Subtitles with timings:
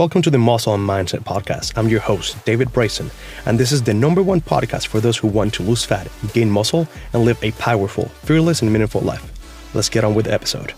[0.00, 1.76] Welcome to the Muscle and Mindset Podcast.
[1.76, 3.10] I'm your host, David Brayson,
[3.44, 6.50] and this is the number one podcast for those who want to lose fat, gain
[6.50, 9.30] muscle, and live a powerful, fearless, and meaningful life.
[9.74, 10.72] Let's get on with the episode.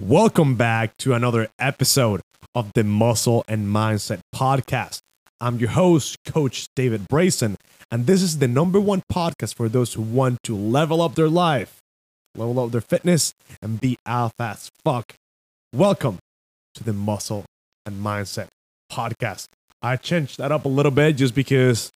[0.00, 2.20] Welcome back to another episode
[2.54, 5.00] of the Muscle and Mindset Podcast.
[5.40, 7.56] I'm your host, Coach David Brayson,
[7.90, 11.28] and this is the number one podcast for those who want to level up their
[11.28, 11.78] life,
[12.36, 15.16] level up their fitness, and be alpha as fuck.
[15.72, 16.20] Welcome
[16.76, 17.44] to the Muscle
[17.84, 18.48] and Mindset
[18.92, 19.46] Podcast.
[19.82, 21.90] I changed that up a little bit just because,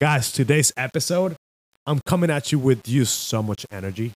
[0.00, 1.36] guys, today's episode,
[1.86, 4.12] I'm coming at you with you so much energy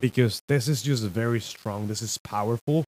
[0.00, 1.88] because this is just very strong.
[1.88, 2.84] This is powerful.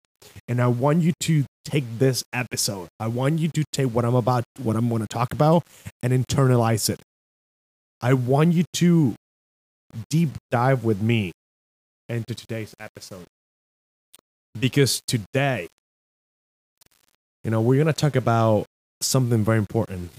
[0.48, 2.88] And I want you to take this episode.
[3.00, 5.64] I want you to take what I'm about, what I'm going to talk about,
[6.04, 7.00] and internalize it.
[8.02, 9.16] I want you to
[10.10, 11.32] deep dive with me
[12.10, 13.26] into today's episode.
[14.60, 15.68] Because today,
[17.48, 18.66] you know, we're going to talk about
[19.00, 20.12] something very important.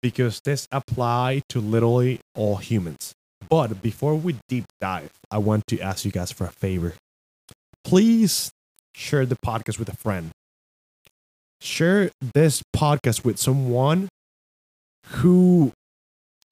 [0.00, 3.12] Because this apply to literally all humans.
[3.50, 6.94] But before we deep dive, I want to ask you guys for a favor.
[7.84, 8.50] Please
[8.94, 10.30] share the podcast with a friend.
[11.60, 14.08] Share this podcast with someone
[15.06, 15.72] who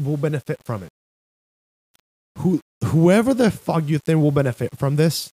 [0.02, 0.90] will benefit from it.
[2.40, 5.30] Who whoever the fuck you think will benefit from this,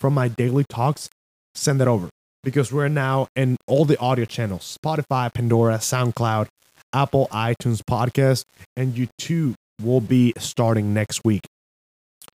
[0.00, 1.10] from my daily talks,
[1.54, 2.08] send it over.
[2.44, 6.46] Because we're now in all the audio channels Spotify, Pandora, SoundCloud,
[6.92, 8.44] Apple, iTunes podcast,
[8.76, 11.40] and you too will be starting next week.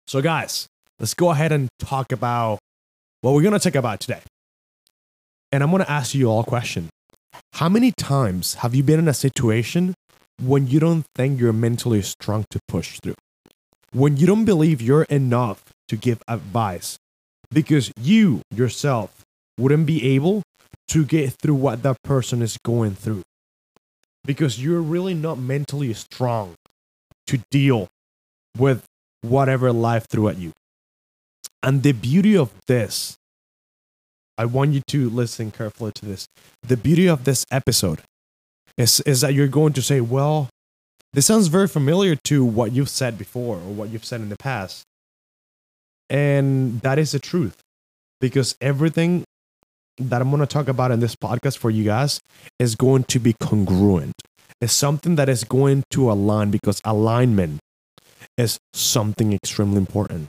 [0.07, 0.67] So, guys,
[0.99, 2.59] let's go ahead and talk about
[3.21, 4.21] what we're going to talk about today.
[5.51, 6.89] And I'm going to ask you all a question.
[7.53, 9.93] How many times have you been in a situation
[10.41, 13.15] when you don't think you're mentally strong to push through?
[13.91, 16.97] When you don't believe you're enough to give advice
[17.51, 19.23] because you yourself
[19.57, 20.43] wouldn't be able
[20.89, 23.23] to get through what that person is going through
[24.25, 26.55] because you're really not mentally strong
[27.25, 27.87] to deal
[28.57, 28.83] with
[29.21, 30.51] whatever life threw at you.
[31.63, 33.15] And the beauty of this,
[34.37, 36.27] I want you to listen carefully to this.
[36.61, 38.01] The beauty of this episode
[38.77, 40.49] is, is that you're going to say, well,
[41.13, 44.37] this sounds very familiar to what you've said before or what you've said in the
[44.37, 44.83] past.
[46.09, 47.57] And that is the truth
[48.21, 49.23] because everything
[49.97, 52.19] that I'm going to talk about in this podcast for you guys
[52.59, 54.13] is going to be congruent.
[54.61, 57.59] It's something that is going to align because alignment
[58.37, 60.27] is something extremely important.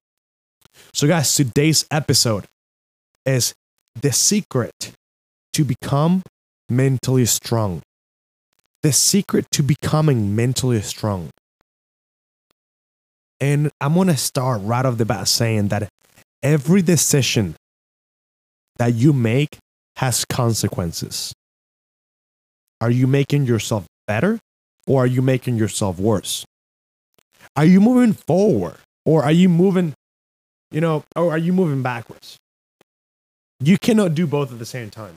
[0.92, 2.44] So, guys, today's episode
[3.26, 3.52] is
[4.00, 4.92] the secret
[5.52, 6.22] to become
[6.68, 7.82] mentally strong.
[8.82, 11.30] The secret to becoming mentally strong.
[13.40, 15.88] And I'm going to start right off the bat saying that
[16.42, 17.56] every decision
[18.78, 19.58] that you make
[19.96, 21.32] has consequences.
[22.80, 24.38] Are you making yourself better
[24.86, 26.44] or are you making yourself worse?
[27.56, 29.94] Are you moving forward or are you moving,
[30.70, 32.36] you know, or are you moving backwards?
[33.60, 35.16] You cannot do both at the same time.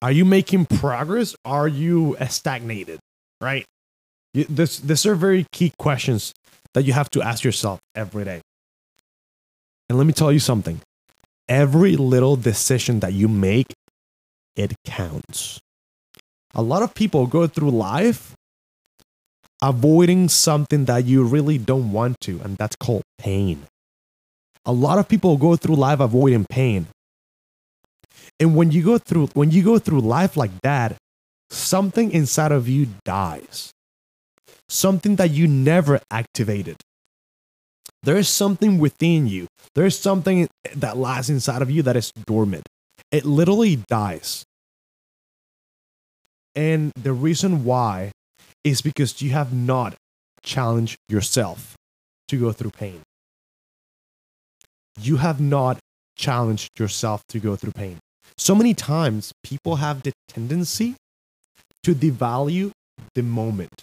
[0.00, 1.36] Are you making progress?
[1.44, 2.98] Are you stagnated?
[3.40, 3.66] Right?
[4.32, 6.32] You, this, these are very key questions
[6.72, 8.40] that you have to ask yourself every day.
[9.88, 10.80] And let me tell you something
[11.52, 13.74] every little decision that you make,
[14.56, 15.60] it counts.
[16.54, 18.32] A lot of people go through life
[19.60, 23.66] avoiding something that you really don't want to, and that's called pain.
[24.64, 26.86] A lot of people go through life avoiding pain.
[28.40, 30.96] And when you go through when you go through life like that,
[31.50, 33.72] something inside of you dies.
[34.68, 36.76] Something that you never activated.
[38.02, 39.46] There is something within you.
[39.74, 42.68] There is something that lies inside of you that is dormant.
[43.10, 44.44] It literally dies.
[46.54, 48.10] And the reason why
[48.64, 49.94] is because you have not
[50.42, 51.76] challenged yourself
[52.28, 53.02] to go through pain.
[55.00, 55.78] You have not
[56.16, 57.98] challenged yourself to go through pain.
[58.36, 60.96] So many times people have the tendency
[61.84, 62.72] to devalue
[63.14, 63.82] the moment.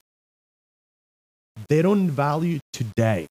[1.67, 3.27] They don't value today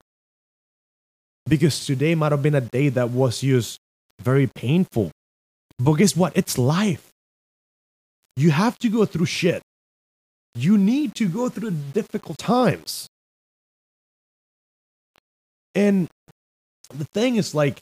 [1.48, 3.78] because today might have been a day that was just
[4.20, 5.10] very painful.
[5.78, 6.36] But guess what?
[6.36, 7.10] It's life.
[8.36, 9.62] You have to go through shit.
[10.54, 13.06] You need to go through difficult times.
[15.74, 16.08] And
[16.92, 17.80] the thing is, like,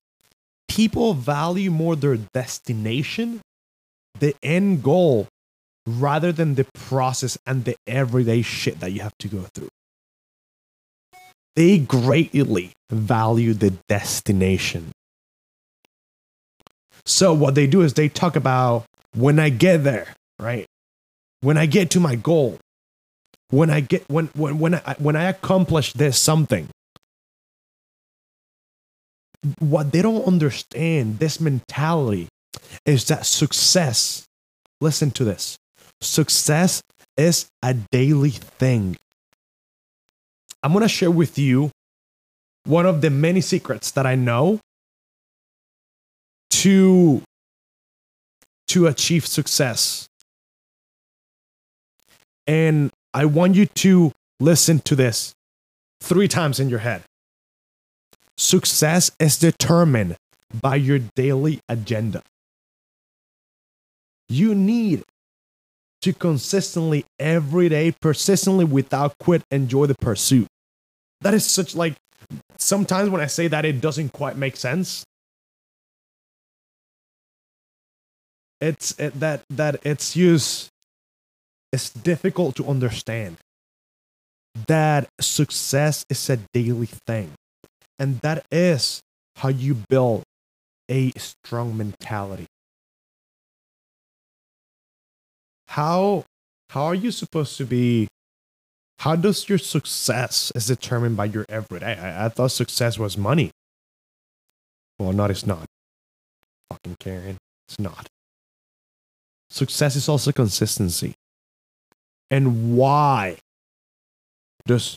[0.69, 3.41] people value more their destination,
[4.19, 5.29] the end goal,
[5.87, 9.69] rather than the process and the everyday shit that you have to go through.
[11.57, 14.93] They greatly value the destination.
[17.05, 20.67] So what they do is they talk about when I get there, right?
[21.41, 22.59] When I get to my goal,
[23.51, 26.69] when I get when when when I when I accomplish this something.
[29.61, 32.29] What they don't understand, this mentality,
[32.85, 34.25] is that success.
[34.81, 35.57] Listen to this.
[36.01, 36.83] Success
[37.17, 38.97] is a daily thing.
[40.67, 41.71] I'm gonna share with you
[42.65, 44.59] one of the many secrets that I know
[46.51, 47.23] to
[48.67, 50.09] to achieve success.
[52.49, 54.11] And I want you to
[54.41, 55.35] listen to this
[56.01, 57.05] three times in your head.
[58.37, 60.17] Success is determined
[60.53, 62.25] by your daily agenda.
[64.29, 65.05] You need
[66.03, 70.49] to consistently, every day, persistently, without quit, enjoy the pursuit.
[71.21, 71.95] That is such like
[72.59, 75.05] sometimes when I say that, it doesn't quite make sense.
[78.61, 80.69] It's it, that that its use
[81.73, 83.37] is difficult to understand.
[84.67, 87.33] That success is a daily thing,
[87.99, 89.01] and that is
[89.37, 90.23] how you build
[90.89, 92.47] a strong mentality.
[95.69, 96.25] How
[96.71, 98.09] how are you supposed to be
[99.01, 101.95] how does your success is determined by your everyday?
[101.95, 103.51] I, I thought success was money.
[104.99, 105.67] Well, not it's not.
[106.71, 107.37] Fucking Karen.
[107.69, 108.09] It's not.
[109.51, 111.15] Success is also consistency.
[112.31, 113.37] And why
[114.67, 114.97] does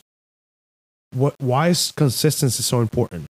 [1.14, 3.26] what why is consistency so important?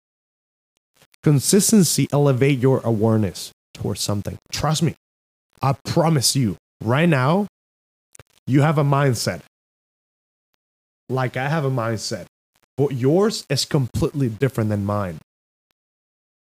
[1.24, 4.38] Consistency elevate your awareness towards something.
[4.52, 4.96] Trust me.
[5.62, 7.48] I promise you, right now,
[8.46, 9.42] you have a mindset
[11.10, 12.26] like I have a mindset,
[12.78, 15.20] but yours is completely different than mine.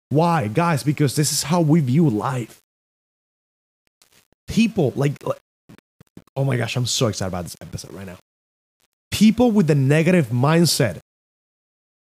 [0.08, 0.48] Why?
[0.48, 2.58] Guys, because this is how we view life.
[4.46, 5.40] People, like, like
[6.36, 8.18] oh my gosh, I'm so excited about this episode right now.
[9.10, 10.98] People with a negative mindset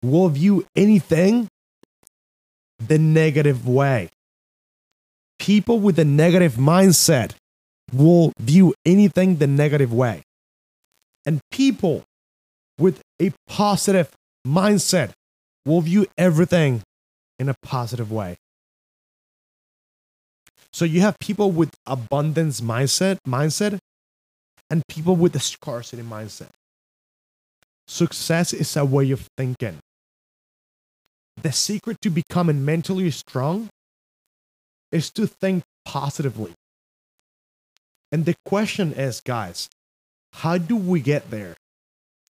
[0.03, 1.49] will view anything
[2.79, 4.09] the negative way.
[5.39, 7.33] People with a negative mindset
[7.93, 10.23] will view anything the negative way.
[11.27, 12.05] And people
[12.79, 14.11] with a positive
[14.47, 15.13] mindset
[15.65, 16.83] will view everything
[17.39, 18.37] in a positive way.
[20.73, 23.79] So you have people with abundance mindset, mindset
[24.71, 26.49] and people with a scarcity mindset.
[27.87, 29.79] Success is a way of thinking.
[31.43, 33.69] The secret to becoming mentally strong
[34.91, 36.53] is to think positively.
[38.11, 39.69] And the question is, guys,
[40.33, 41.55] how do we get there?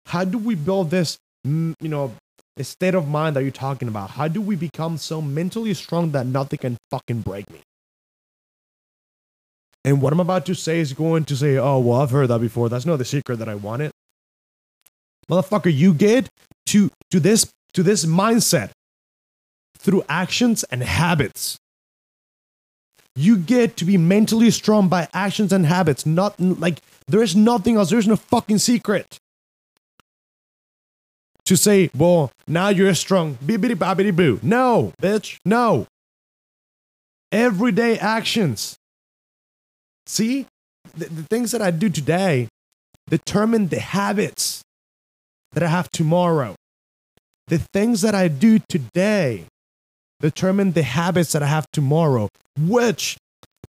[0.08, 2.14] How do we build this, mm, you know,
[2.62, 4.10] state of mind that you're talking about?
[4.10, 7.60] How do we become so mentally strong that nothing can fucking break me?
[9.84, 12.40] And what I'm about to say is going to say, oh, well, I've heard that
[12.40, 12.70] before.
[12.70, 13.90] That's not the secret that I wanted.
[15.30, 16.30] Motherfucker, you get
[16.68, 18.70] to, to this to this mindset
[19.76, 21.58] through actions and habits.
[23.14, 26.06] You get to be mentally strong by actions and habits.
[26.06, 27.90] Not like there is nothing else.
[27.90, 29.18] There's no fucking secret
[31.48, 33.36] to say, well, now you're strong.
[33.36, 34.38] Bibbidi bobbidi boo.
[34.42, 35.38] No, bitch.
[35.46, 35.86] No.
[37.32, 38.76] Everyday actions.
[40.06, 40.46] See,
[40.94, 42.48] the, the things that I do today
[43.08, 44.62] determine the habits
[45.52, 46.54] that I have tomorrow.
[47.46, 49.46] The things that I do today
[50.20, 52.28] determine the habits that I have tomorrow,
[52.58, 53.16] which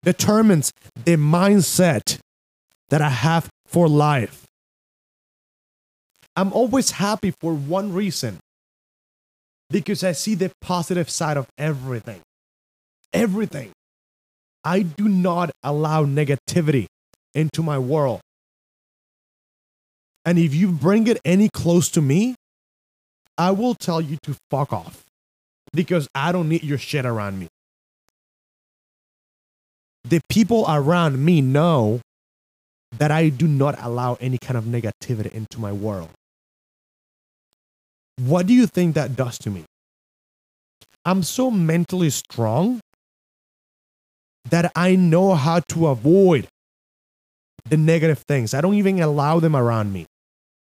[0.03, 0.73] determines
[1.05, 2.19] the mindset
[2.89, 4.48] that I have for life.
[6.39, 8.39] I'm always happy for one reason
[9.69, 12.21] because I see the positive side of everything.
[13.11, 13.71] Everything.
[14.63, 16.85] I do not allow negativity
[17.35, 18.21] into my world.
[20.23, 22.35] And if you bring it any close to me,
[23.37, 25.03] I will tell you to fuck off
[25.73, 27.49] because I don't need your shit around me.
[30.05, 31.99] The people around me know
[32.97, 36.11] that I do not allow any kind of negativity into my world.
[38.19, 39.63] What do you think that does to me?
[41.05, 42.81] I'm so mentally strong
[44.49, 46.47] that I know how to avoid
[47.69, 48.53] the negative things.
[48.53, 50.05] I don't even allow them around me.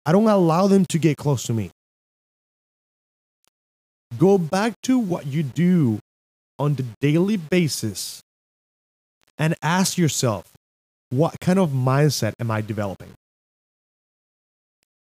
[0.05, 1.71] I don't allow them to get close to me.
[4.17, 5.99] Go back to what you do
[6.59, 8.21] on the daily basis
[9.37, 10.51] and ask yourself,
[11.09, 13.13] what kind of mindset am I developing?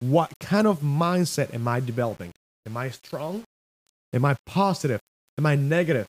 [0.03, 2.31] What kind of mindset am I developing?
[2.65, 3.43] Am I strong?
[4.11, 4.99] Am I positive?
[5.37, 6.05] Am I negative?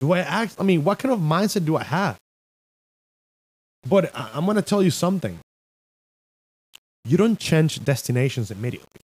[0.00, 0.56] Do I act?
[0.58, 2.18] I mean, what kind of mindset do I have?
[3.88, 5.38] But I- I'm going to tell you something.
[7.04, 9.00] You don't change destinations immediately.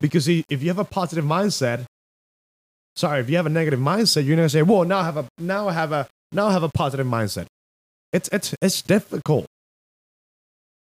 [0.00, 1.84] Because if you have a positive mindset,
[2.96, 5.16] sorry, if you have a negative mindset, you're going to say, "Well, now I have
[5.16, 7.46] a now I have a now I have a positive mindset."
[8.12, 9.46] It's it's it's difficult.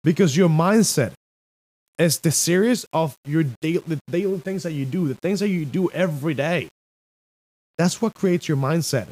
[0.05, 1.13] Because your mindset
[1.97, 5.49] is the series of your daily, the daily things that you do, the things that
[5.49, 6.69] you do every day.
[7.79, 9.07] That's what creates your mindset.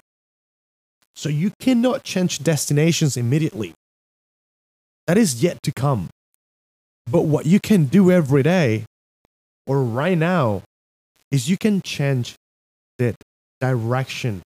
[1.16, 3.74] So you cannot change destinations immediately.
[5.08, 6.10] That is yet to come.
[7.10, 8.86] But what you can do every day
[9.66, 10.62] or right now
[11.32, 12.36] is you can change
[13.00, 13.16] the
[13.60, 14.44] direction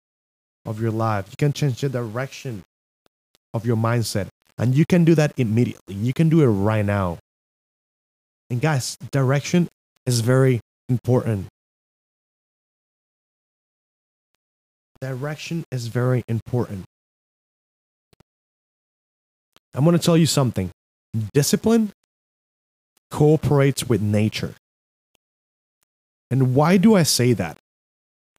[0.64, 1.26] of your life.
[1.28, 2.62] You can change the direction
[3.52, 4.29] of your mindset.
[4.60, 5.94] And you can do that immediately.
[5.94, 7.16] You can do it right now.
[8.50, 9.68] And guys, direction
[10.04, 11.46] is very important.
[15.00, 16.84] Direction is very important.
[19.72, 20.70] I'm going to tell you something.
[21.32, 21.92] Discipline
[23.10, 24.54] cooperates with nature.
[26.30, 27.56] And why do I say that?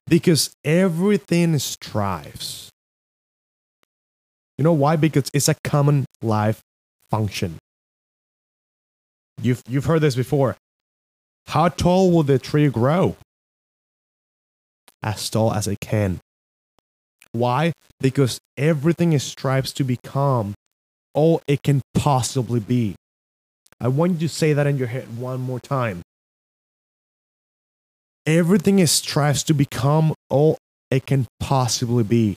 [0.07, 2.70] Because everything strives.
[4.57, 4.95] You know why?
[4.95, 6.61] Because it's a common life
[7.09, 7.57] function.
[9.41, 10.55] You've, you've heard this before.
[11.47, 13.15] How tall will the tree grow?
[15.01, 16.19] As tall as it can.
[17.31, 17.73] Why?
[17.99, 20.53] Because everything strives to become
[21.13, 22.95] all it can possibly be.
[23.79, 26.03] I want you to say that in your head one more time.
[28.25, 30.57] Everything strives to become all
[30.91, 32.35] it can possibly be.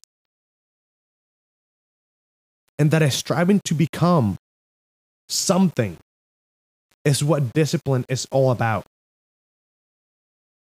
[2.79, 4.37] And that is striving to become
[5.29, 5.97] something
[7.05, 8.85] is what discipline is all about.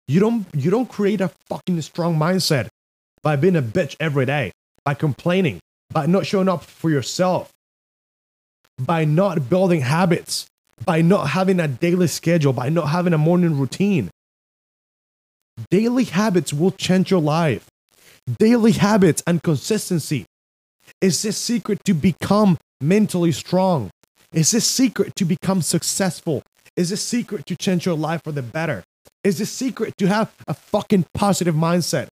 [0.08, 2.68] You don't you don't create a fucking strong mindset
[3.22, 4.52] by being a bitch every day,
[4.84, 7.50] by complaining, by not showing up for yourself,
[8.78, 10.46] by not building habits,
[10.84, 14.10] by not having a daily schedule, by not having a morning routine.
[15.70, 17.68] Daily habits will change your life.
[18.38, 20.26] Daily habits and consistency
[21.00, 23.90] is the secret to become mentally strong.
[24.32, 26.42] Is the secret to become successful.
[26.76, 28.82] Is the secret to change your life for the better.
[29.24, 32.08] Is the secret to have a fucking positive mindset.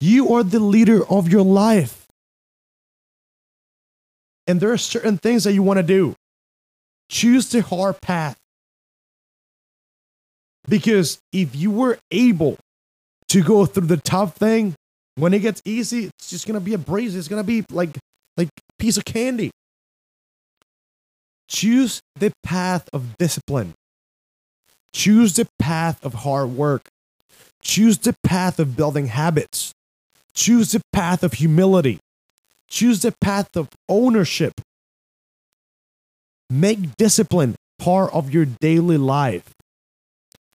[0.00, 2.06] You are the leader of your life.
[4.46, 6.14] And there are certain things that you want to do.
[7.08, 8.36] Choose the hard path.
[10.68, 12.58] Because if you were able
[13.28, 14.74] to go through the tough thing,
[15.16, 17.16] when it gets easy, it's just gonna be a breeze.
[17.16, 17.98] It's gonna be like
[18.36, 19.50] like piece of candy.
[21.48, 23.74] Choose the path of discipline.
[24.94, 26.82] Choose the path of hard work.
[27.62, 29.72] Choose the path of building habits.
[30.34, 31.98] Choose the path of humility.
[32.68, 34.52] Choose the path of ownership.
[36.50, 39.50] Make discipline part of your daily life,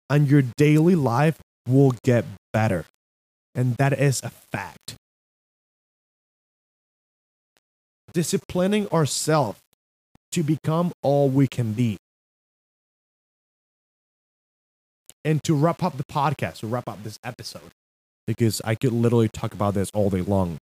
[0.08, 2.84] and your daily life will get better.
[3.54, 4.94] And that is a fact.
[8.12, 9.58] Disciplining ourselves
[10.32, 11.96] to become all we can be.
[15.24, 17.70] And to wrap up the podcast, to wrap up this episode,
[18.26, 20.56] because I could literally talk about this all day long.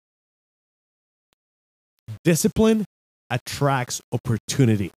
[2.25, 2.85] Discipline
[3.29, 4.93] attracts opportunity.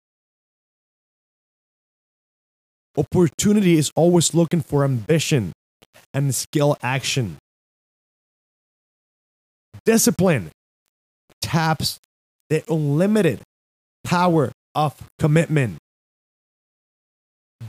[2.96, 5.52] Opportunity is always looking for ambition
[6.12, 7.38] and skill action.
[9.88, 10.50] Discipline
[11.40, 11.98] taps
[12.50, 13.40] the unlimited
[14.04, 15.78] power of commitment.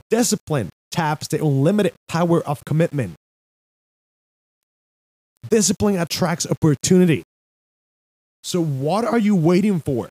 [0.10, 3.16] Discipline taps the unlimited power of commitment.
[5.50, 7.24] Discipline attracts opportunity.
[8.44, 10.10] So, what are you waiting for?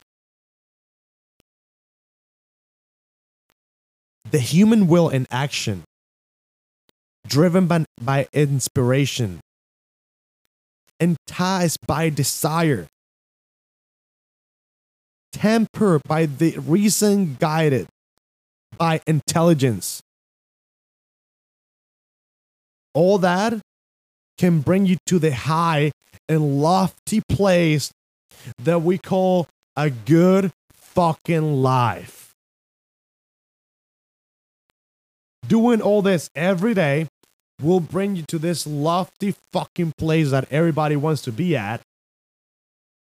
[4.30, 5.84] The human will in action,
[7.26, 9.40] driven by, by inspiration,
[11.00, 12.88] enticed by desire,
[15.32, 17.86] tempered by the reason guided
[18.76, 20.02] by intelligence.
[22.94, 23.60] All that
[24.38, 25.92] can bring you to the high
[26.28, 27.90] and lofty place
[28.58, 32.32] that we call a good fucking life.
[35.46, 37.06] Doing all this every day
[37.60, 41.80] will bring you to this lofty fucking place that everybody wants to be at,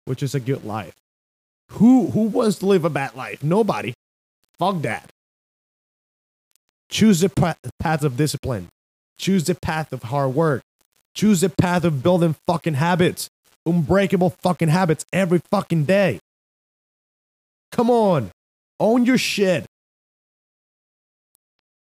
[0.05, 0.95] which is a good life.
[1.73, 3.43] Who who wants to live a bad life?
[3.43, 3.95] Nobody.
[4.59, 5.11] Fuck that.
[6.91, 8.69] Choose the pa- path of discipline.
[9.19, 10.63] Choose the path of hard work.
[11.15, 13.29] Choose the path of building fucking habits,
[13.65, 16.19] unbreakable fucking habits every fucking day.
[17.71, 18.31] Come on,
[18.79, 19.65] own your shit.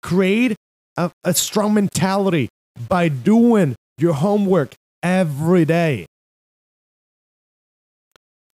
[0.01, 0.55] Create
[0.97, 2.49] a, a strong mentality
[2.87, 6.05] by doing your homework every day.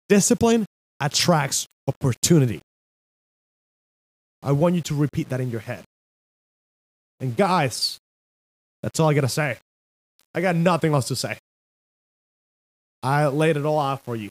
[0.09, 0.67] Discipline
[1.01, 2.61] attracts opportunity.
[4.43, 5.85] I want you to repeat that in your head.
[7.21, 7.99] And guys,
[8.83, 9.57] that's all I gotta say.
[10.35, 11.39] I got nothing else to say.
[13.03, 14.31] I laid it all out for you.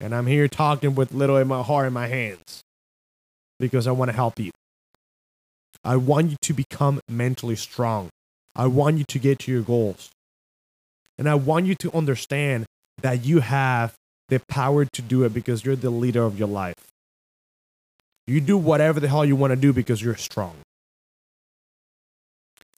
[0.00, 2.62] And I'm here talking with little in my heart in my hands
[3.58, 4.50] because I want to help you.
[5.84, 8.10] I want you to become mentally strong.
[8.54, 10.10] I want you to get to your goals.
[11.18, 12.66] And I want you to understand
[13.02, 13.94] that you have
[14.28, 16.74] the power to do it because you're the leader of your life.
[18.26, 20.56] You do whatever the hell you want to do because you're strong.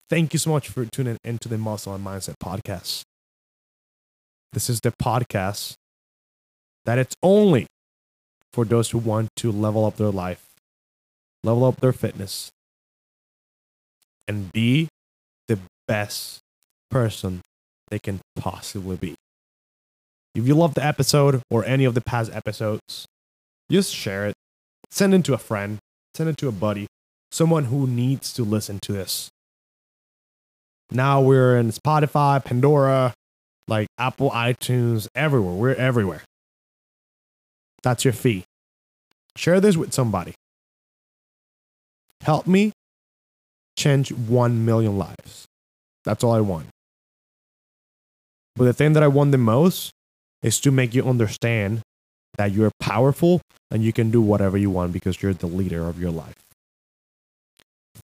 [0.08, 3.02] Thank you so much for tuning into the Muscle and Mindset podcast.
[4.52, 5.74] This is the podcast
[6.84, 7.66] that it's only
[8.52, 10.46] for those who want to level up their life,
[11.42, 12.50] level up their fitness,
[14.28, 14.88] and be
[15.48, 16.40] the best
[16.90, 17.40] person
[17.90, 19.14] they can possibly be.
[20.34, 23.06] If you love the episode or any of the past episodes,
[23.70, 24.34] just share it.
[24.90, 25.78] Send it to a friend,
[26.14, 26.86] send it to a buddy,
[27.30, 29.28] someone who needs to listen to this.
[30.90, 33.14] Now we're in Spotify, Pandora,
[33.68, 35.54] like Apple, iTunes, everywhere.
[35.54, 36.22] We're everywhere.
[37.82, 38.44] That's your fee.
[39.36, 40.34] Share this with somebody.
[42.20, 42.72] Help me
[43.76, 45.46] change 1 million lives.
[46.04, 46.66] That's all I want.
[48.56, 49.92] But the thing that I want the most
[50.42, 51.80] is to make you understand
[52.36, 56.00] that you're powerful and you can do whatever you want because you're the leader of
[56.00, 56.34] your life.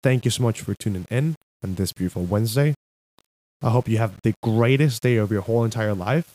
[0.03, 2.75] Thank you so much for tuning in on this beautiful Wednesday.
[3.63, 6.35] I hope you have the greatest day of your whole entire life.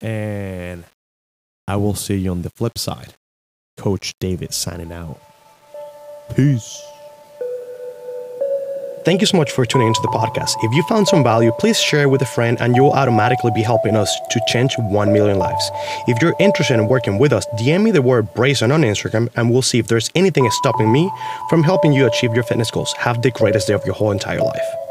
[0.00, 0.84] And
[1.68, 3.14] I will see you on the flip side.
[3.76, 5.20] Coach David signing out.
[6.34, 6.93] Peace.
[9.04, 10.54] Thank you so much for tuning into the podcast.
[10.62, 13.60] If you found some value, please share it with a friend and you'll automatically be
[13.60, 15.70] helping us to change 1 million lives.
[16.08, 19.50] If you're interested in working with us, DM me the word Brayson on Instagram and
[19.50, 21.10] we'll see if there's anything stopping me
[21.50, 22.94] from helping you achieve your fitness goals.
[22.94, 24.83] Have the greatest day of your whole entire life.